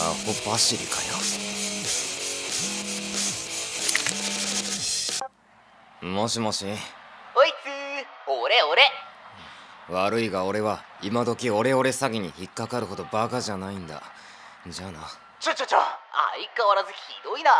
[0.00, 1.08] アホ走りかよ。
[6.08, 6.64] もしもし。
[6.64, 7.68] おいつー。
[8.40, 8.82] 俺俺。
[9.90, 14.00] 悪いが俺は今時オレオレ詐欺に引っかかるほどバカじゃないんだ。
[14.68, 15.00] じゃあな。
[15.40, 15.78] ちょちょちょ。
[15.78, 15.88] 相
[16.56, 17.50] 変わらずひどいな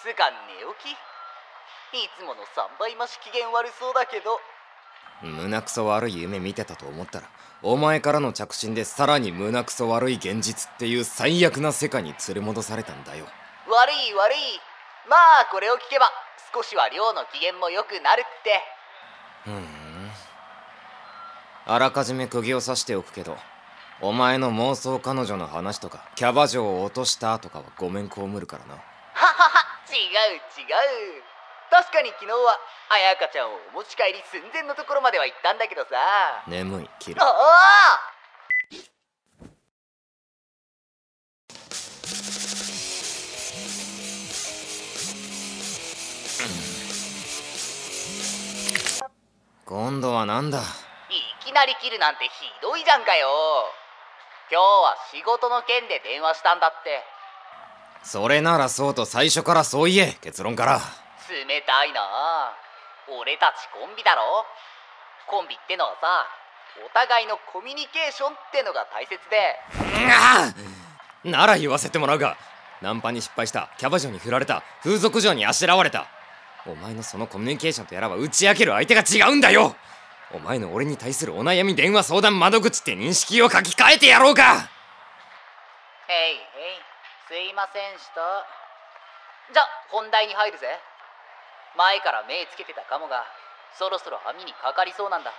[0.00, 0.36] つうか寝
[0.80, 0.98] 起き。
[2.04, 2.46] いつもの3
[2.80, 4.40] 倍増し機嫌悪そうだけど
[5.22, 7.28] 胸くそ悪い夢見てたと思ったら
[7.62, 13.26] お前からの着信でさらに胸くそ悪い現実っていう最悪な世界に連れ戻されたんだよ。
[13.66, 14.60] 悪い悪い。
[15.08, 16.08] まあこれを聞けば
[16.54, 18.62] 少しは寮の機嫌も良くなるって。
[19.44, 20.10] ふん。
[21.66, 23.36] あらかじめ釘を刺しておくけど
[24.00, 28.74] お前の妄想彼女の話とかキャバ嬢を落としたとかはごめん被るからな。
[28.74, 28.80] は
[29.14, 30.64] はは違う違
[31.18, 31.37] う
[31.70, 32.58] 確かに昨日は
[32.90, 35.88] 彩香ちゃんをお持ち帰り寸前のところまでは行ったんだけどさ。
[36.48, 37.32] 眠いキルああ
[49.66, 50.60] 今度はなんだ？
[50.60, 50.62] い
[51.44, 52.30] きなり切るなんてひ
[52.62, 53.28] どいじゃんかよ。
[54.50, 57.04] 今日は仕事の件で電話したんだって。
[58.02, 60.80] それならそうと最初からそう言え結論から
[61.28, 62.00] 冷たいな。
[63.20, 64.44] 俺たちコンビだろ。
[65.28, 66.26] コンビってのはさ
[66.84, 69.56] お互いのコミュニケーションってのが大切で。
[71.24, 72.36] なら言わせてもらうが。
[72.80, 76.06] ナンパに失敗したキャバ嬢に振られた風俗嬢にあしらわれた。
[76.66, 79.74] お前のそのコミュニケーションとやらは打ち明ける相手が違うんだよ。
[80.30, 84.68] お前の俺に対するお悩み電話相談窓口って認識を書き換えてやろうか
[86.04, 86.84] へいへい
[87.26, 88.20] すいませんした
[89.52, 90.66] じゃ本題に入るぜ
[91.76, 93.24] 前から目つけてたカモが
[93.78, 95.32] そろそろ網にかかりそうなんだ。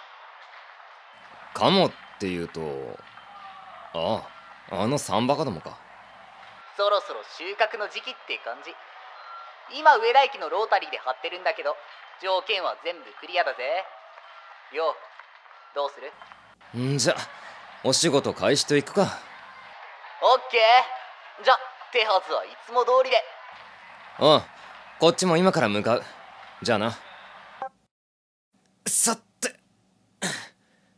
[1.54, 2.62] かもっていうと
[3.94, 4.22] あ
[4.72, 5.78] ああのサンバカどもか。
[6.78, 8.72] そろそろ収穫の時期って感じ。
[9.78, 11.76] 今上田駅のロータリーで張ってるんだけど
[12.22, 13.84] 条件は全部クリアだぜ。
[14.74, 16.12] ようどうする？
[16.80, 17.16] んじゃ
[17.84, 19.02] お仕事開始といくか。
[19.02, 19.08] オッ
[20.52, 21.44] ケー。
[21.44, 21.56] じゃ
[21.92, 23.18] 手はずはいつも通りで。
[24.20, 24.44] おう
[25.00, 26.04] こっちも今から向かう
[26.62, 26.98] じゃあな。
[28.86, 29.56] さて。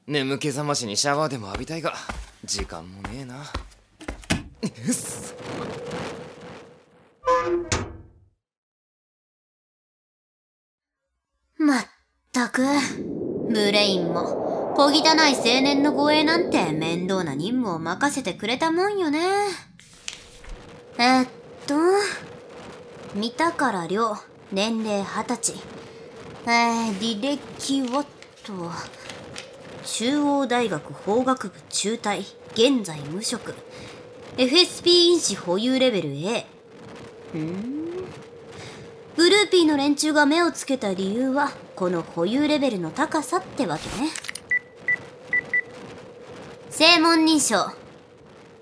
[0.08, 1.94] 眠気覚ましにシャワーでも浴びたいが
[2.44, 3.44] 時間もねえな。
[11.60, 11.86] まっ
[12.32, 12.64] たく。
[13.50, 14.74] ブレインも。
[14.76, 19.20] 小汚い青年の護衛なんて面倒な任務を任せてくれたもんよね。
[20.98, 21.28] えっ
[21.68, 21.76] と。
[23.14, 24.18] 見たから量。
[24.52, 25.56] 年齢二十歳。
[26.46, 28.04] えー、履歴は
[28.44, 28.70] と。
[29.86, 32.26] 中央大学法学部中退。
[32.54, 33.56] 現在無職。
[34.36, 36.46] FSP 因子保有レベル A
[37.34, 37.82] うーん。
[39.16, 44.10] グルーピーの連中が目をつけた理由はこの保有レベルの高さってわけね。
[46.70, 47.72] 正門認証。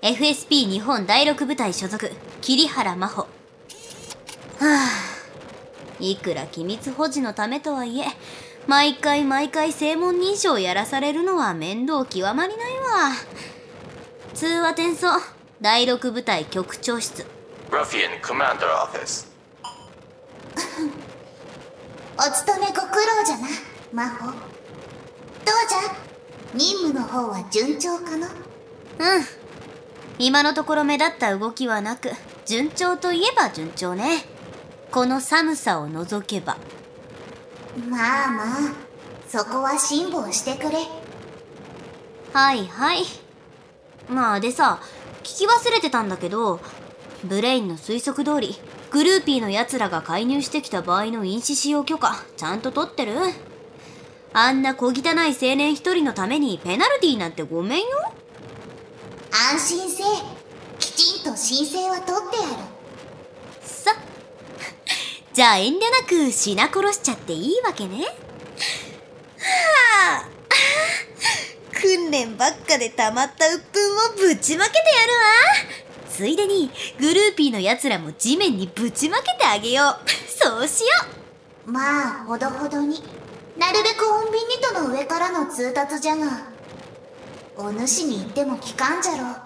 [0.02, 3.22] FSP 日本第六部隊所属桐原真帆。
[3.22, 3.26] は
[4.60, 4.99] あ
[6.00, 8.04] いくら機密保持のためとはいえ
[8.66, 13.12] 毎回毎回正門認証やらされるのは面倒極まりないわ。
[14.34, 15.06] 通話転送
[15.60, 17.26] 第六部隊局長室。
[17.70, 19.26] Ruffian Commander Office.
[22.18, 23.48] お勤めご苦労じゃな
[23.92, 24.36] 魔法どう
[25.68, 25.78] じゃ？
[26.54, 28.26] 任務の方は順調かの？
[28.26, 28.30] うん。
[30.18, 32.10] 今のところ目立った動きはなく
[32.44, 34.24] 順調といえば順調ね
[34.90, 36.56] この寒さを除けば。
[37.88, 38.46] まあまあ
[39.28, 40.78] そこは辛抱してくれ。
[42.32, 43.04] はいはい。
[44.08, 44.80] まあでさ
[45.22, 46.60] 聞き忘れてたんだけど
[47.24, 48.56] ブレインの推測通り
[48.90, 53.14] グルーピーの奴らが介入してきた場合の飲酒使用許可ちゃんと取ってる？
[54.32, 57.86] あんな小汚い青年一人のためにペナルティーなんてごめんよ。
[59.52, 60.06] 安心せえ。
[60.80, 62.48] きちんと申請は取ってやる。
[62.58, 62.79] さ
[65.40, 68.04] じゃあ遠慮なく品殺しちゃっていいわけね。
[68.04, 68.10] は
[70.18, 70.28] あ。
[71.72, 75.14] 訓練ばっかで溜まった鬱憤をぶちまけてやる
[76.04, 76.10] わ。
[76.10, 80.10] ついでにグルーピーの奴らも地面にぶちまけてあげよう。
[80.28, 80.88] そうしよ
[81.64, 83.02] まあほどほどに。
[83.56, 86.26] なるべく穏便にとの上からの通達じゃが。
[87.56, 89.30] お主に言っても聞かんじゃろ。
[89.30, 89.36] う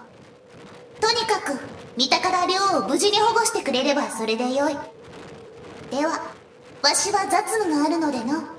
[0.99, 1.57] とにかく
[1.95, 4.77] 三田から寮を無事に保護してくれればそれでよい
[5.91, 6.33] では
[6.81, 8.55] わしは雑務があるのでの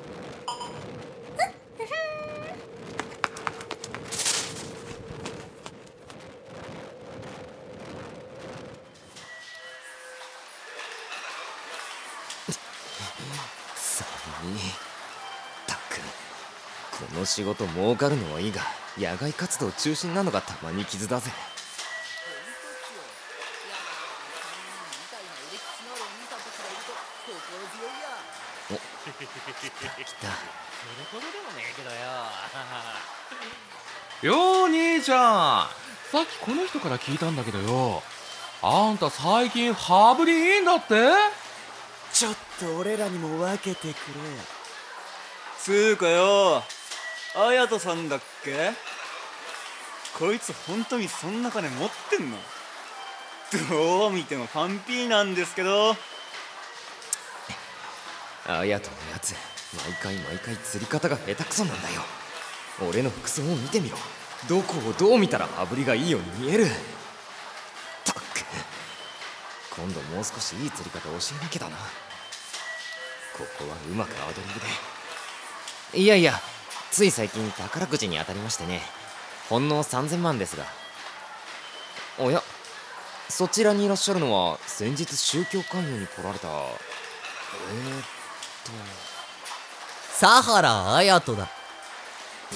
[15.66, 16.00] たく
[17.12, 18.62] この仕事儲かるのはいいが
[18.96, 21.30] 野外活動中心なのがたまに傷だぜ。
[35.06, 36.10] ちゃん。
[36.10, 38.02] さっきこの人から聞いたんだけどよ。
[38.60, 40.94] あんた最近羽振りいいんだって？
[42.12, 43.94] ちょっと俺らにも分けてくれ。
[45.60, 46.64] つうかよ
[47.36, 48.72] 綾人さんだっけ？
[50.18, 52.36] こいつ本当にそんな金持ってんの？
[53.70, 55.94] どう見てもファンピーなんですけど。
[58.48, 59.36] あやとのやつ
[59.84, 62.00] 毎回毎回釣り方が下手くそなんだよ。
[62.90, 63.96] 俺の服装を見てみろ
[64.48, 66.66] どこをどう見たら羽振りがいいように見える。
[68.04, 68.44] たっく。
[69.74, 71.76] 今度もう少しいい釣り方教えなきゃだな。
[71.76, 74.60] ここはうまくアドリブ
[75.92, 76.00] で。
[76.02, 76.40] いやいや
[76.90, 78.82] つい最近宝くじに当たりましてね。
[79.48, 80.64] ほんの3000万ですが。
[82.18, 82.42] おや
[83.28, 86.48] そちらにいらっしゃるのは先日宗教勧誘に来られた。
[86.48, 86.64] えー、っ
[88.64, 88.70] と。
[90.12, 91.48] サハラ綾人だ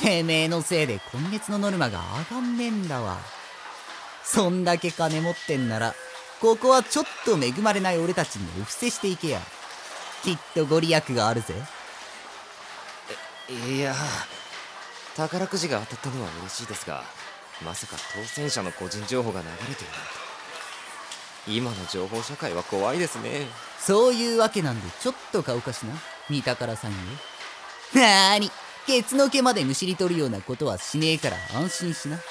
[0.01, 2.01] てめえのせいで今月のノルマが
[2.31, 3.19] 上がんねえんだわ。
[4.25, 5.95] そんだけ金持ってんなら
[6.41, 9.41] ここはちょっと恵まれない俺たちにお布施していけや。
[10.23, 11.55] きっとご利益があるぜ。
[13.69, 13.95] いや
[15.17, 17.03] 宝くじが当たったのは嬉しいですが
[17.65, 20.31] まさか当選者の個人情報が流れてるなんて。
[21.49, 23.47] 今の情報社会は怖いですね。
[23.79, 25.95] そういうわけなんでちょっと顔かしな。
[26.29, 26.97] 三宝さんよ。
[27.95, 28.51] なーに
[28.87, 32.17] ケツの毛までむしり取るようなことはしねえから安心しな。
[32.17, 32.23] わ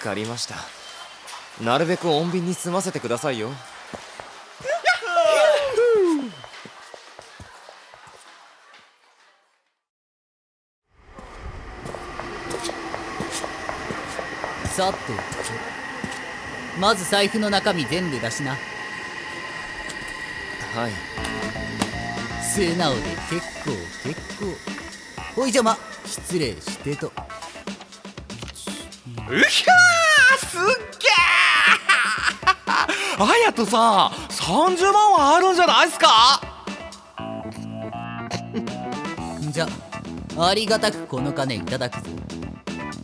[0.00, 0.54] かりました。
[1.62, 3.50] なるべく穏便に済ませてくださいよ。
[14.76, 14.98] さて
[16.78, 18.52] まず財布の中身全部出しな。
[18.52, 18.56] は
[20.88, 21.27] い
[22.54, 23.00] 素直で
[23.30, 23.70] 結構
[24.04, 24.46] 結構。
[25.36, 27.08] ほいじゃま失礼してと。
[27.08, 27.10] う
[29.48, 30.60] ひゃーすっ
[30.98, 33.32] げー。
[33.32, 36.40] 綾人さん30万はあるんじゃないっすか？
[39.50, 39.68] じゃ
[40.38, 42.06] ありがたくこの金いただくぞ。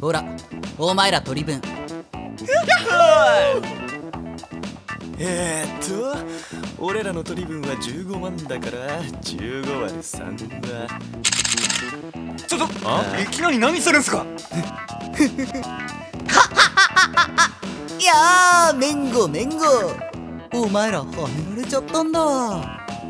[0.00, 0.24] ほら
[0.78, 1.60] お前ら取り分。
[5.18, 6.16] えー、っと
[6.78, 10.88] 俺らの取り分は15万だから15割3だ。
[12.46, 14.26] ちょっといきなり何するんすか？
[17.98, 19.64] いやーめんごめんご
[20.52, 21.04] お前らは
[21.50, 22.20] められちゃったんだ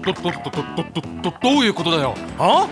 [0.05, 0.41] どどどど
[1.23, 2.69] どどういうことだよは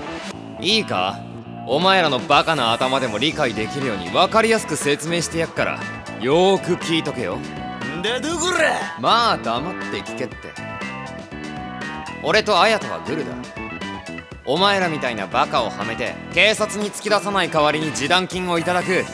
[0.60, 1.18] いいか
[1.66, 5.80] お前らのバカな頭でも理解できるように分かりやすく説明してやっから
[6.20, 7.38] よーく聞いとけよ
[8.04, 10.36] だどこらまあ黙って聞けって
[12.24, 13.34] 俺と綾人はグルだ。
[14.44, 19.04] お前らみたいなバカをはめて警察に突き出さない代わりに示談金をいただく。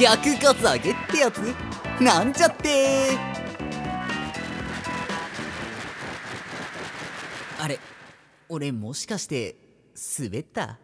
[0.00, 1.38] 逆カツアゲってやつ？
[2.00, 3.16] なんちゃって。
[7.60, 7.78] あれ
[8.48, 9.54] 俺もしかして
[10.18, 10.78] 滑った？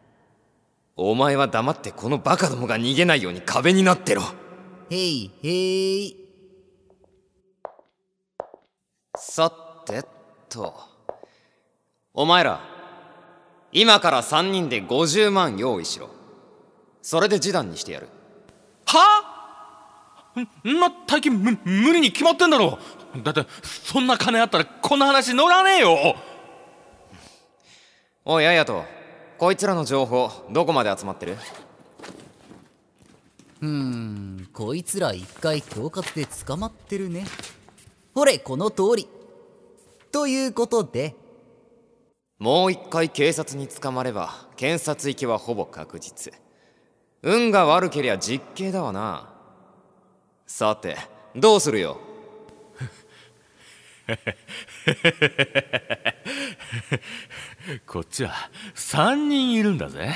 [0.94, 4.22] お前は黙ってこのバカどもが逃げないように壁になってろ。
[4.90, 6.16] へいへい
[9.16, 9.50] さ
[9.84, 10.04] て
[10.48, 10.95] と
[12.18, 12.60] お前ら
[13.72, 16.08] 今から3人で50万用意しろ。
[17.02, 18.08] それで示談にしてやる。
[18.86, 20.40] は？
[20.64, 20.80] ん？
[20.80, 22.78] な大金む無理に決まってんだろ
[23.22, 26.16] だってそんな金あったらこんな話乗らねえよ。
[28.24, 28.82] おい綾人
[29.36, 31.36] こいつらの情報どこまで集まってる？
[33.60, 37.26] うーんこいつら一回恐喝で捕まってるね。
[38.14, 39.06] ほれこの通り。
[40.10, 41.14] ということで
[42.38, 46.32] もう一回警察に捕まれば検察行きはほぼ確実。
[47.22, 49.32] 運が悪けりゃ実刑だわな。
[50.46, 50.96] さて
[51.34, 51.98] どうするよ？
[57.86, 58.32] こっちは
[58.74, 60.14] 3人いるんだぜ。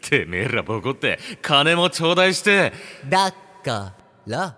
[0.00, 2.72] てめえらボコって金も頂戴して。
[3.08, 3.94] だか
[4.26, 4.56] ら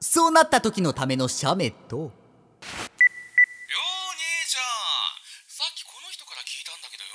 [0.00, 2.12] そうなった時のための写メとよう兄
[4.46, 4.62] ちゃん
[5.48, 7.10] さっきこの人から聞いたんだけどよ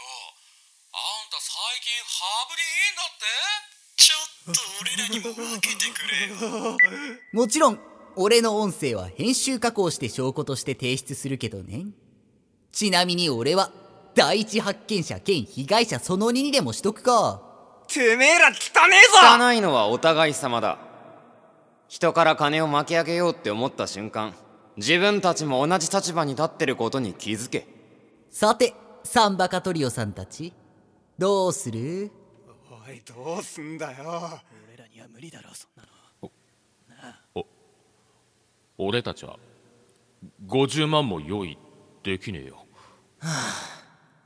[0.91, 2.11] あんた最近羽
[2.51, 3.23] 振りいいんだって
[3.95, 4.17] ちょ
[4.51, 6.77] っと俺らにも分けてくれよ
[7.31, 7.79] もちろん
[8.15, 11.85] 俺の音声は編集加工して証拠として提出するけどね。
[12.71, 13.71] ちなみに俺は
[14.13, 17.41] 第一発見者兼被害者その2にでもしとくか。
[17.87, 19.43] てめえら汚ねえぞ！
[19.43, 20.77] 汚いのはお互い様だ。
[21.87, 24.33] 人から金を巻き上げようって思った瞬間
[24.77, 27.67] 自分たちも同じ立場に立ってることに気づけ。
[28.29, 28.73] さて
[29.03, 30.53] サンバカトリオさんたち
[31.17, 32.11] どうする？
[33.01, 34.39] どうすんだよ。
[38.77, 39.37] 俺たちは
[40.47, 41.57] 50万も用意
[42.01, 42.65] できねえよ。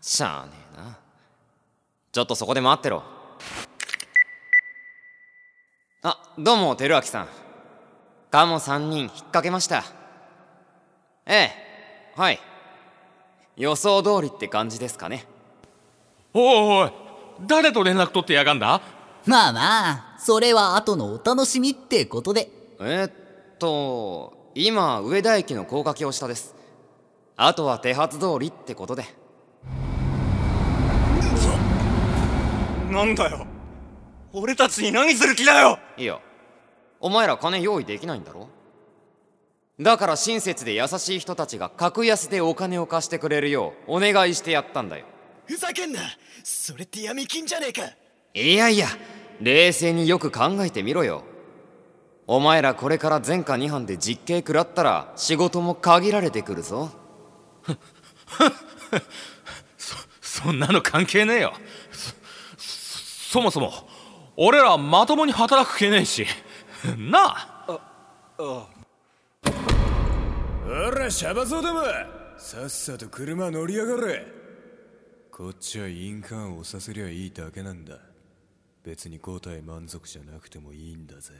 [0.01, 0.97] しゃあねえな。
[2.11, 3.03] ちょっとそこで待ってろ。
[6.03, 7.27] あどうも照明さん。
[8.31, 9.83] カモ3人引っ掛けました。
[11.25, 12.39] ええはい。
[13.57, 15.25] 予想通りって感じですかね。
[16.33, 17.06] おいおい
[17.45, 18.81] 誰と連絡取ってやがんだ？
[19.25, 22.49] まあまあそれは後のお楽しみってことで。
[22.79, 23.11] えーっ
[23.59, 26.55] と今上田駅の高架橋下です。
[27.35, 29.05] あとは手はず通りってことで。
[32.89, 33.45] なんだよ。
[34.33, 35.77] 俺たちに何する気だよ。
[35.97, 36.19] いや
[36.99, 38.47] お前ら金用意できないんだろ？
[39.79, 45.05] だから親切で優しい人たちが格安でお金を貸してくれるようお願いしてやったんだよ
[45.47, 46.01] ふざけんな。
[46.43, 47.81] それって闇金じゃねえか。
[48.33, 48.87] いやいや
[49.41, 51.23] 冷静によく考えてみろよ。
[52.27, 56.91] お前らこれから前科2犯で実刑食らったら仕事も限られてくるぞ。
[60.21, 61.53] そんなの関係ねえよ。
[62.57, 63.73] そそもそも
[64.35, 66.27] 俺らまともに働く気ねえし。
[66.97, 67.79] なあ。
[68.37, 68.67] ほ
[70.91, 71.81] らシャバ僧ども。
[72.37, 74.36] さっさと車乗りやがれ
[75.37, 77.99] こっちは印鑑を押させりゃいいだけなんだ。
[78.83, 81.31] 別に答え満足じゃなくてもいいんだぜ。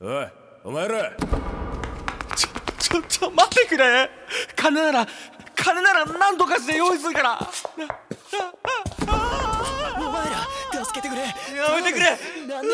[0.00, 0.26] おい
[0.64, 1.14] お前ら。
[2.34, 4.08] ちょちょ待ってくれ。
[4.56, 5.06] 金なら
[5.54, 7.38] 金なら何とかして用意するから。
[9.98, 10.48] お前ら
[10.86, 11.20] 助けてくれ。
[11.20, 11.28] や
[11.76, 12.16] めてくれ。
[12.48, 12.68] 何で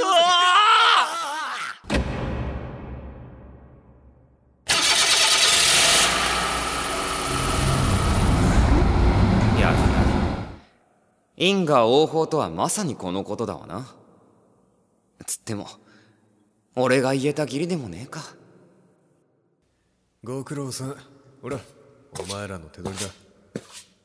[11.42, 13.92] 因果応報とはまさにこのことだわな。
[15.26, 15.66] つっても
[16.76, 18.22] 俺が言えた義理でもねえか。
[20.22, 20.96] ご苦労さん。
[21.42, 21.58] ほら
[22.20, 23.11] お前らの手取りだ。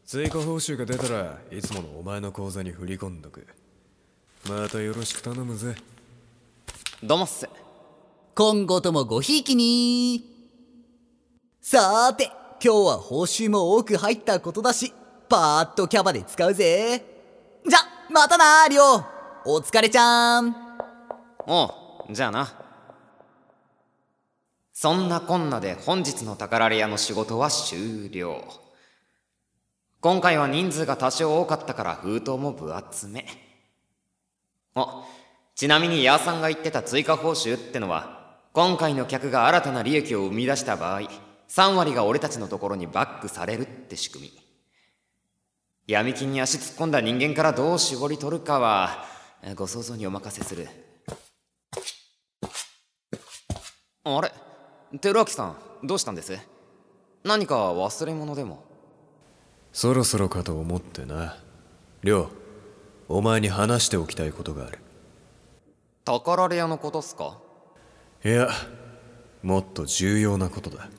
[0.04, 3.46] 追加報酬が出たらいつものお前の口座に振り込んどく。
[4.50, 5.76] またよろしく頼むぜ。
[7.04, 7.48] どうもっす
[8.34, 10.24] 今後ともごひいきに
[11.62, 12.32] さーて
[12.64, 14.92] 今日は報酬も多く入ったことだし
[15.30, 17.17] パーッとキャバで使うぜ
[17.70, 19.06] じゃまたなりょう
[19.46, 20.56] お疲れちゃーん。
[21.46, 21.66] お
[22.10, 22.54] うじゃあな。
[24.74, 28.44] そんなこんなで本日の宝レアの仕事は終了。
[30.00, 33.26] 今回は人数が多少多かったから封筒も分厚め。
[34.76, 35.06] あ
[35.56, 41.02] ちなみにヤーさんが言ってた追加報酬ってのは今回の客が新たな利益を生み出した場合
[41.50, 44.47] 3割が俺たちのところにバックされるって仕組み。
[45.90, 49.06] 闇金に足突っ込んだ人間からどう絞り取るかは
[49.42, 50.68] えご想像にお任せする。
[54.04, 54.34] あれ？
[55.00, 55.56] 照明さん
[55.88, 56.38] どうしたんです？
[57.24, 58.66] 何か忘れ物でも？
[59.72, 61.38] そろそろかと思ってな。
[62.04, 62.32] 亮
[63.08, 64.80] お前に話しておきたいことがある。
[66.04, 67.38] 宝レアのことっすか？
[68.26, 68.50] いや
[69.42, 70.90] もっと重要なことだ。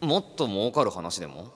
[0.00, 1.52] もっと儲かる話でも？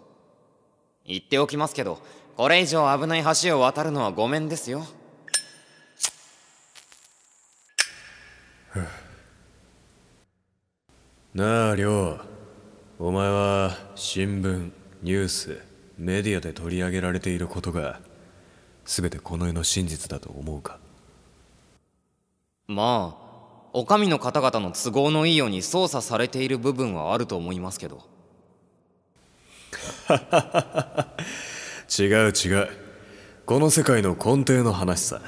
[1.05, 2.01] 言っておきますけど
[2.37, 4.87] これ以上危ない橋を渡るのはごめんですよ。
[11.35, 12.19] なあ亮。
[12.99, 14.71] お前は新聞
[15.03, 15.61] ニュース
[15.99, 18.01] メディアで取り上げられていることが
[18.85, 20.79] 全てこの世の真実だと思うか？
[22.67, 23.27] まあ
[23.73, 28.03] お上の方々の都合のいいように操作されている部分はあると思いますけど
[31.89, 32.69] 違う違う。
[33.45, 35.21] この世界の根底の話さ。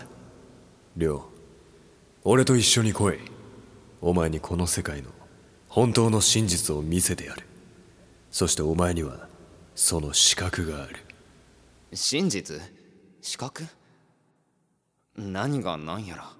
[0.97, 1.25] 亮
[2.25, 3.19] 俺と一緒に来い。
[4.01, 5.11] お前にこの世界の
[5.69, 7.45] 本当の真実を見せてやる。
[8.31, 9.29] そしてお前には
[9.75, 10.97] その資格がある。
[11.93, 12.61] 真実？
[13.23, 13.67] 資格？
[15.17, 16.31] 何が何やら。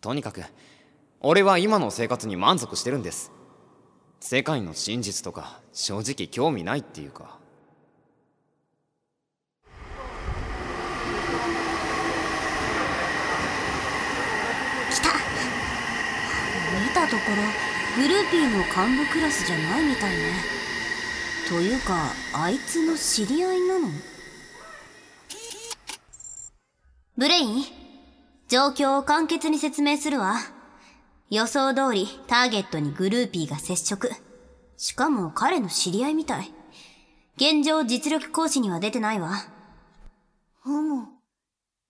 [0.00, 0.42] とにかく
[1.20, 3.32] 俺は今の生活に満足してるんです。
[4.20, 7.38] 世界の真実とか正直興味ないっていうか
[14.90, 15.08] 来た
[16.84, 20.32] 見たところグルーピーの幹部クラスじゃないみたいね。
[21.48, 23.88] というかあいつの知り合いなの？
[27.16, 27.64] ブレイン
[28.48, 30.36] 状況を簡潔に説明するわ。
[31.30, 34.10] 予想通りターゲットにグルーピーが接触。
[34.76, 36.52] しかも彼の知り合いみたい。
[37.36, 39.32] 現状実力行使には出てないわ。
[40.62, 41.08] ふむ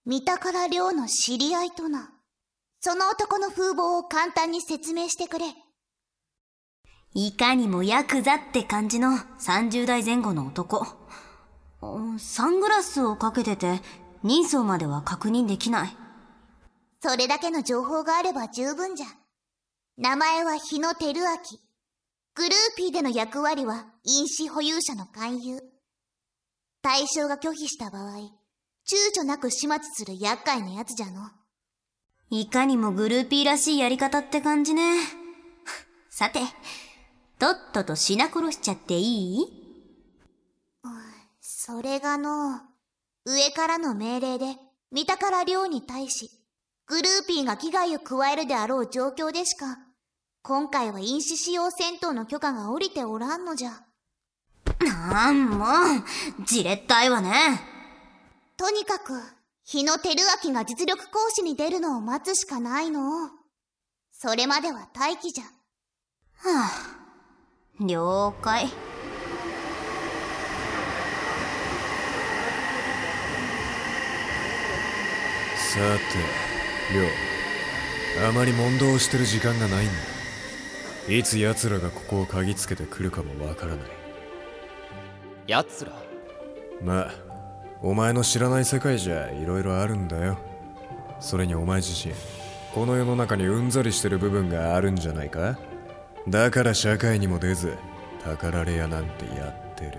[0.07, 2.11] 三宝亮の知り合いとな。
[2.81, 5.47] その男の風貌を簡単に説明してくれ
[7.15, 10.87] いかにもヤクザって感じの30代前後の男。
[12.19, 13.81] サングラスをかけてて
[14.23, 15.97] 人相までは確認できない。
[17.01, 19.07] それだけの情報があれば十分じゃ。
[19.97, 21.21] 名前は日野照明。
[22.35, 25.61] グルーピーでの役割は飲酒保有者の勧誘。
[26.83, 28.19] 対象が拒否した場合、
[28.87, 31.38] 躊躇なく始末する厄介なやつじゃの。
[32.31, 34.99] いかにもグルーピーらしいやり方って感じね。
[36.11, 36.41] さて、
[37.39, 39.47] とっとと品殺しちゃっていい？
[41.41, 42.61] それがの、
[43.25, 44.57] 上からの命令で、
[44.91, 46.31] 三宝亮に対し、
[46.87, 49.79] グルーピーが危害を加えるであろう状況でしか、
[50.43, 53.83] 今回は飲酒使用戦闘の許可が下りておらんのじゃ。
[54.81, 55.69] なんもう、
[56.45, 57.61] じれったいわね。
[58.57, 59.13] とにかく、
[59.71, 60.09] 日野照
[60.49, 63.29] 明が実力行使に出るのを待つしかないの。
[64.13, 65.45] それまでは待機じゃ。
[65.45, 65.51] は
[67.79, 67.85] あ。
[67.85, 68.73] 了解さ
[75.75, 76.15] て
[76.95, 79.89] 亮あまり問答してる時間がないん
[81.07, 83.91] だいつ奴らがここを嗅ぎつけてくるかもわからない
[85.47, 85.93] 奴ら？
[86.83, 87.28] まあ
[87.81, 90.37] お前の知らない世界じゃいろいろあるんだよ。
[91.21, 92.15] それにお前自身
[92.75, 95.59] この世の中にうんざりしてる部分があるんじゃないか？
[96.29, 97.79] だから社会にも出ず
[98.25, 99.99] 宝レアなんてやってる。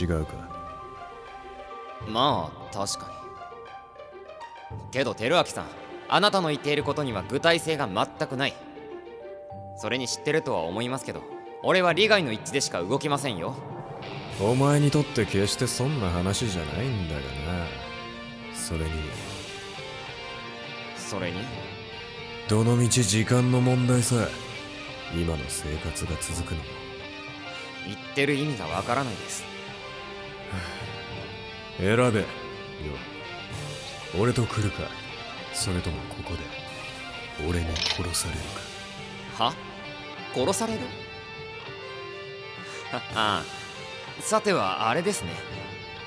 [0.00, 0.34] 違うか？
[2.06, 3.10] まあ確か
[4.70, 4.78] に。
[4.90, 5.66] けど照明さん
[6.08, 8.54] あなたの言っていることには具体性が全くない。
[9.76, 11.22] それに知ってるとは思いますけど
[11.62, 13.54] 俺は利害の一致でしか動きませんよ。
[14.40, 17.26] お前にとって決してそんな話じゃないんだがな。
[18.54, 18.90] それに。
[20.96, 21.38] それに？
[22.48, 24.26] どのみち時間の問題さ
[25.14, 26.64] 今の生活が続くのも。
[27.86, 29.44] 言ってる意味がわからないです。
[31.78, 32.20] 選べ。
[32.20, 32.26] よ。
[34.20, 34.82] 俺と来るか。
[35.52, 36.40] それともここで。
[37.48, 38.40] 俺に殺される
[39.36, 39.44] か。
[39.46, 39.54] は？
[40.34, 40.80] 殺される？
[42.92, 43.42] はは
[44.20, 45.30] さてはあれですね。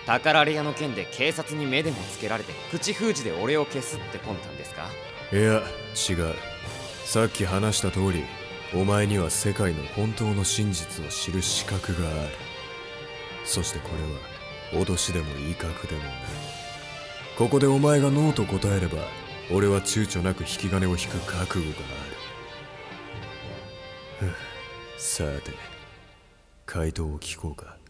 [0.05, 4.87] 宝レアの件で警察に目でもつけられて口封じで俺を消すって魂胆ですか？
[5.31, 5.61] いや
[6.09, 6.35] 違う。
[7.05, 8.23] さっき話した通り
[8.73, 12.29] お前には世界の本当の真実を知る資格がある。
[13.43, 13.89] そしてこ
[14.73, 16.11] れは脅しでも威嚇でもない。
[17.37, 18.99] ここでお前がノーと答えれば
[19.51, 21.87] 俺は躊躇なく引き金を引く覚悟が
[24.21, 24.33] ある。
[24.97, 25.51] さて
[26.65, 27.80] 回答を聞こうか。